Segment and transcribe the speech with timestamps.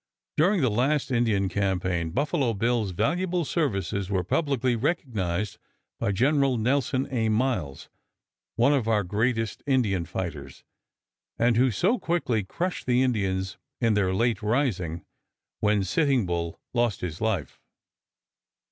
[0.35, 5.59] During the last Indian campaign Buffalo Bill's valuable services were publicly recognized
[5.99, 6.39] by Gen.
[6.63, 7.29] Nelson A.
[7.29, 7.87] Miles,
[8.55, 10.63] one of our greatest Indian fighters,
[11.37, 15.05] and who so quickly crushed the Indians in their late rising,
[15.59, 17.61] when Sitting Bull lost his life.